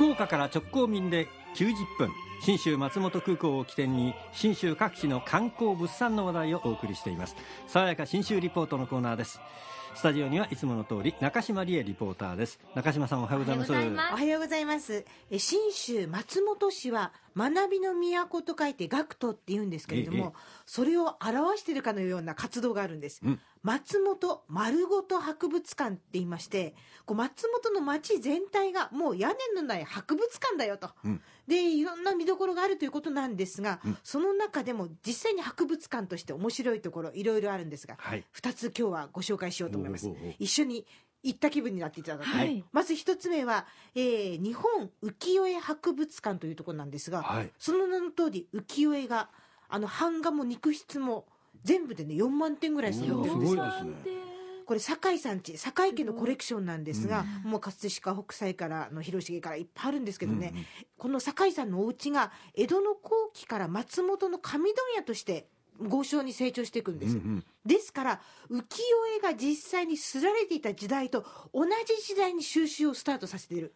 [0.00, 2.10] 福岡から直行便で90分
[2.40, 7.36] 信州松本空港を起点に信州各地の観光物産の話題をお送りしています。
[7.66, 9.42] 爽やか信州リポートのコーナーです。
[9.94, 12.58] スタジオにはいつもの通り中島理恵リポーターです。
[12.74, 13.72] 中島さんおはようございます。
[13.72, 15.04] おはようございます。
[15.30, 20.34] え信州松本市は学びの都と書いて学徒って言うんですけれども
[20.66, 26.74] それを表しているかのような活動があるんです、うん、松本丸ごと博物館って言いまして
[27.06, 40.10] こう松本の町全体がもう屋根のない博物館だよと、うん、でいろんな見どころがあるということなんですが、うん、その中でも実際に博物館として面白いところいろいろあるんですが、はい、2つ今日はご紹介しようと思います。
[40.38, 40.86] 一緒に
[41.22, 49.28] 行った気分になっていただく、はい、まず一つ目は、えー、日本浮世絵博物館というところなんですが、はい、その名の通り浮世絵が
[49.68, 51.26] あの版画も肉筆も
[51.62, 53.40] 全部でね4万点ぐらいするんですね。
[54.66, 65.48] これ堺さんち堺家のコレクションなんですが、うん、もう葛飾北斎からの広重からいっぱいあるんですけどね、うん、この堺さんのお家が江戸の後期から松本の紙問屋として
[65.88, 68.62] 豪商に成長していくんです、うんうん、ですから浮世
[69.18, 73.72] 絵が実際に刷られていた時代と同じ時代に収集をスタートさせている。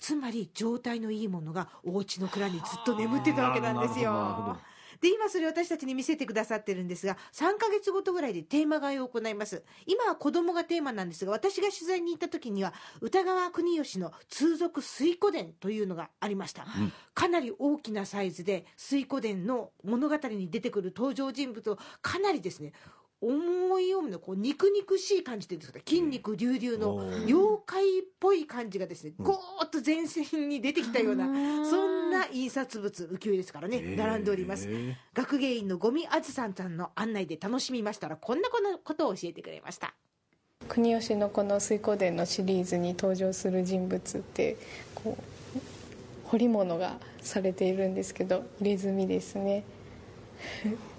[0.00, 4.58] つまり状態のいいものがお家の蔵にずっと眠ってたわけなんですよ
[5.00, 9.62] で、今それ私たちに見せてくださってるんですが、3ヶ月ごとぐらいでテーマ替えを行います。
[9.86, 16.64] 今は子供がテーマなんですが、私が取材に行った時には、歌川国吉の通俗水湖伝というのがありました。
[16.64, 22.72] うん、かなり大きなサイズで、水湖伝の物語に出てくる登場人物をかなりですね、
[23.20, 31.26] 思い読むのこう肉肉しい感じでですか筋肉隆々の妖怪っぽい感じがですね、ゴーッと前線に出てきたような、
[31.68, 33.96] そんな印刷物浮世絵ですからね。
[33.96, 34.68] 並んでおります。
[35.14, 38.48] 学芸員の五味あずさんさんの案内で楽しみましたらこんな
[38.84, 39.94] ことを教えてくれました。
[40.68, 44.56] 国吉のこの水光伝のシリーズに登場する人物って
[44.94, 45.58] こう
[46.28, 49.64] 彫り物がされているんですけど入れ墨ですね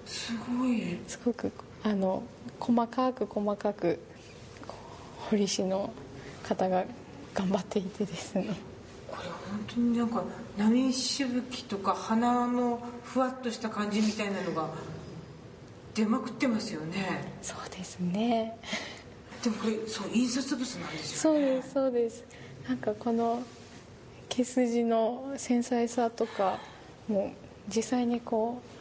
[0.09, 0.97] すごい。
[1.07, 1.51] すごく
[1.83, 2.23] あの
[2.59, 3.99] 細かく細かく
[5.29, 5.93] 彫師の
[6.43, 6.83] 方が
[7.33, 8.47] 頑張っていてですね。
[9.07, 10.23] これ本当になんか
[10.57, 14.69] 波しぶきとか鼻のふわっとした感じみたいなのが
[15.93, 17.33] 出まくってますよね。
[17.41, 18.57] そうですね。
[19.43, 21.39] でもこれそう印刷物なんですよね。
[21.39, 22.23] そうですそうです。
[22.67, 23.43] なんかこの
[24.27, 26.59] 毛筋の繊細さとか
[27.07, 28.78] もう実際にこう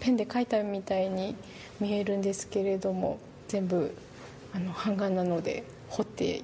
[0.00, 1.34] ペンで描いたみたいに
[1.80, 3.94] 見えるんですけれども全部
[4.54, 6.42] あの版画なので彫って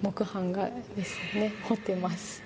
[0.00, 1.52] 木版画ですね。
[1.64, 2.42] 彫ってます。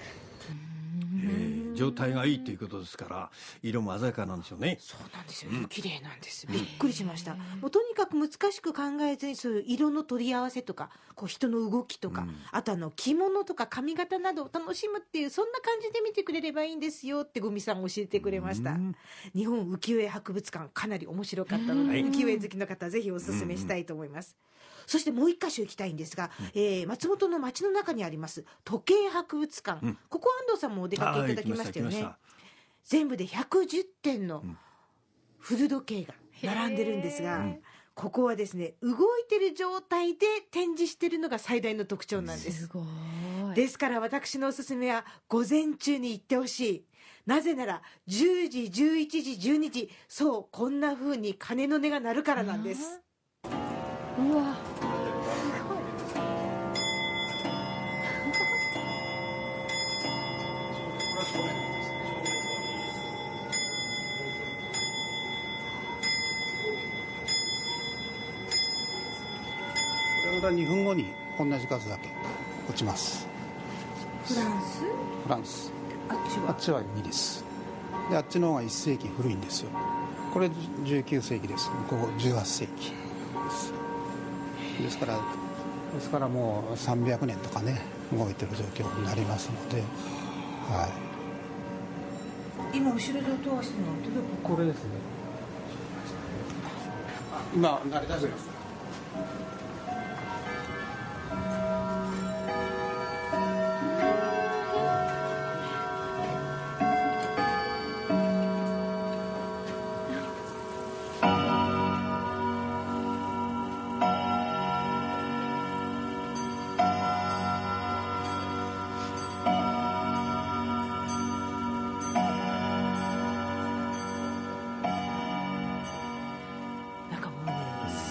[1.74, 3.30] 状態がいいっていうことですから
[3.62, 4.78] 色も鮮やかなんでしょうね。
[4.80, 7.34] そうなんですよ、ね、綺麗なんですびっくりしました。
[7.34, 18.94] もうとにかく難しく考えずにそういう色の取り合わせとかこう人の動きとか、うん、あとあの着物とか髪型などを楽しむっていうそんな感じで見てくれればいいんですよってゴミさん教えてくれました、うん、
[19.34, 24.36] 日本浮世絵博物館かなり面白かったので、浮世絵好きの方ぜひおすすめしたいと思います、
[24.86, 32.08] そしてもう一箇所行きたいんですが、うん、えー、松本の街の中にあります時計博物館、うん、ここ安藤さんもお出かけいただきましたよね。
[32.84, 34.42] 全部で110点の
[35.38, 36.14] 古時計が
[36.54, 37.44] 並んでるんですが、
[37.94, 42.68] ここはですね動いてる状態で展示してるのが最大の特徴なんです。
[43.54, 46.84] ですから私のおすすめは午前中に行ってほしい。
[47.26, 53.00] なぜなら10時11時12時そうこんな風に鐘の音が鳴るからなんです。
[53.44, 54.71] うわ
[70.42, 71.06] これ2分後に
[71.38, 72.08] 同じ数だけ
[72.68, 73.28] 落ちます。
[74.26, 74.80] フランス？
[75.22, 75.72] フランス。
[76.08, 76.50] あっちは？
[76.50, 77.44] あっちは2です。
[78.10, 79.70] であっちの方が1世紀古いんですよ。
[80.34, 81.70] これ19世紀です。
[81.88, 82.92] ここ18世紀。
[84.82, 85.20] ですから
[85.94, 87.80] ですからもう300年とかね
[88.12, 89.76] 動いてる状況になりますので。
[89.76, 90.88] は
[92.72, 92.76] い。
[92.76, 93.92] 今後ろで音がしてるの
[94.42, 94.90] これですね。
[97.54, 98.50] 今慣れ始めます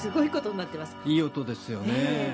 [0.01, 0.95] すごいことになってます。
[1.05, 2.33] いい音ですよね、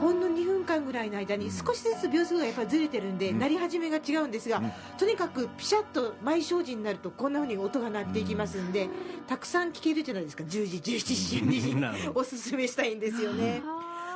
[0.00, 4.60] ほんの2分間間ぐらいの間に少しずつ秒数がやっぱりずれてるんで、鳴り始めが違うんですが、
[4.98, 8.88] とにかくピシャッと毎正時になるとこんなふうに音が鳴っていきますんで、
[9.26, 10.44] たくさん聞けるじゃないですか。
[10.44, 12.10] 10時17時12時。
[12.14, 13.62] おすすめしたいんですよね。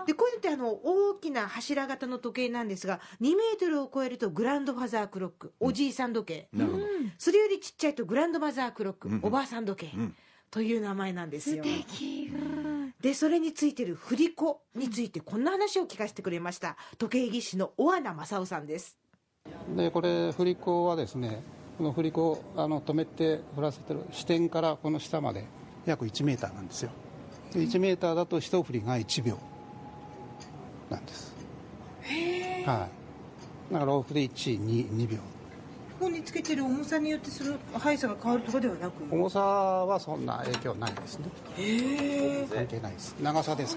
[0.06, 5.53] でこういうのってあの大きな柱型の時計なんですが2メートルを超えるとグランドファザークロック。
[5.61, 10.17] おじいさん時計、うん、それよりちっちゃいとグランドマザークロック、うん、おばあさん時計、うん、
[10.50, 11.62] という名前なんですよ。
[13.00, 16.77] でそれについてる振り子についてこんな話を聞かせてくれました。
[16.99, 18.99] 時計技師の小穴正夫さんです。
[19.77, 21.43] でこれ振り子はですね
[21.79, 25.45] この振り子あの止めて振らせてる支点からこの下まで
[25.87, 26.91] 約1メーターなんですよ。
[27.53, 29.39] で1メーターだと一振りが1秒
[30.91, 31.33] なんです。
[32.67, 32.89] は
[33.71, 33.73] い。
[33.73, 35.19] だから往復で12秒
[35.99, 39.03] ここにつけてる重さによってその速さが変わるとかではなく？
[39.11, 41.27] 重さはそんな影響ないですね。
[41.56, 42.47] へえ。
[42.47, 43.17] 関係ないです。
[43.21, 43.77] 長さです。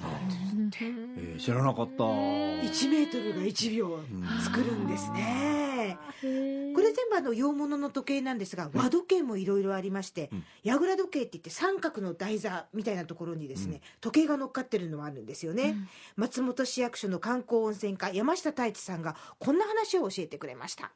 [0.00, 2.04] えー、知らなかった。
[2.04, 3.98] 1メートルが1秒
[4.42, 5.98] 作るんですね。
[6.22, 10.30] これ全部あの洋物の時計なんですが和時計もいろいろありまして、
[10.62, 15.76] 矢倉時計って言って三角の台座みたいなところにですね、時計が乗っかってるのもあるんですよね、
[16.16, 20.92] 松本市役所の観光温泉課山下太一さんがこんな話を教えてくれました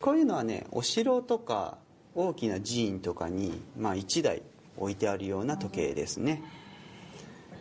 [0.00, 1.76] こういうのはねお城とか
[2.14, 4.42] 大きな寺院とかに、まあ、1台
[4.76, 6.42] 置いてあるような時計ですね。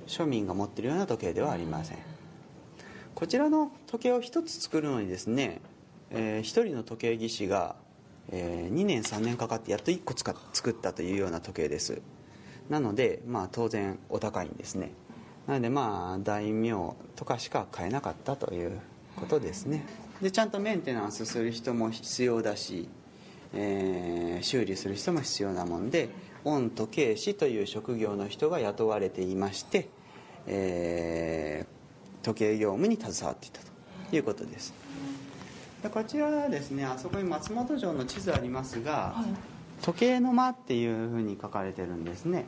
[0.08, 1.98] 庶民が持ってるような時計ではありません。
[3.14, 5.62] こちらの時計を1つ作るのにですね、
[6.10, 7.76] えー、1人の時計技師が、
[8.32, 12.02] えー、2年3年かかってやっと1個作ったというような時計です。
[12.70, 14.92] なので、まあ、当然お高いんですね。
[15.46, 18.80] なのでまあ大名とかしか買えなかったという
[19.20, 19.86] ことですね。
[20.22, 22.90] でちゃんとメンテナンスする人も必要だし、
[23.54, 26.10] えー、修理する人も必要なもんで
[26.44, 29.90] 御時計師という職業の人が雇われていまして、
[30.48, 34.74] えー、時計業務に携わっていたということです。
[35.84, 42.46] でこちらはですねあそこに松本城の地図ありますが、はい、時計の間っていうふうに書かれてるんですね。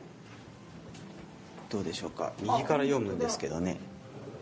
[1.70, 2.34] どうでしょうか。
[2.42, 3.78] 右から読むんですけどね。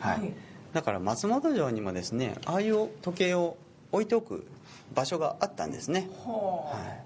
[0.01, 3.57] はい、はいだから松本城にもですねああいう時計を
[3.93, 4.47] 置いておく
[4.95, 7.03] 場所があったんですね、は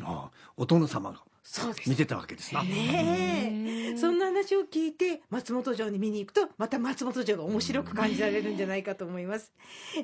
[0.00, 1.25] あ、ああお殿様が
[1.86, 2.62] 見てたわけですな。
[2.62, 9.52] ねそんな話を聞いて松本城に見に行くとまた松本城が面白く感じられるんじゃないかと思います、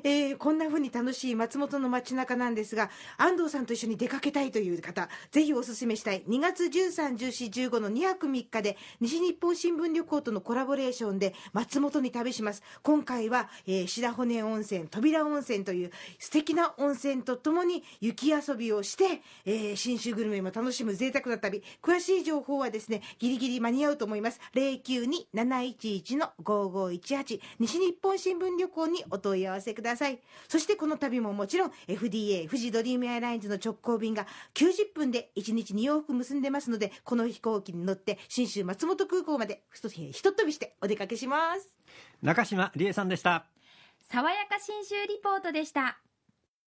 [0.03, 6.23] えー、こんな風に楽しい松本の街中なんですが安藤さんと一緒に出かけたいという方ぜひおすすめしたい。
[6.23, 12.63] 2月131415の2泊3日で西日本新聞旅行とのコラボレーションで松本に旅します。
[12.81, 24.39] 今回は、えー、白骨温泉扉温泉という素敵な温泉とともに雪遊びをして、えー、信州グルメも楽しむ贅沢な旅詳しい情報はですねギリギリ間に合うと思います。
[24.53, 30.19] 092-711-5518西日本新聞旅行にお問い合わせください。
[30.47, 39.89] そしてこの旅ももちろん FDA 富士ドリームエアラインズの直行便が90分で1日2往復結んでますのでこの飛行機に乗って信州松本空港までひと
[40.31, 41.73] 飛びしてお出かけします。
[42.21, 43.45] 中島理恵さんでした。
[44.09, 45.97] 爽やか信州リポートでした